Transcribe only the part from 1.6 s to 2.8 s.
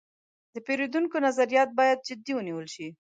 باید جدي ونیول